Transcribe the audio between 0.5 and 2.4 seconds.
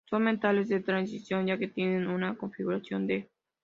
de transición, ya que tienen una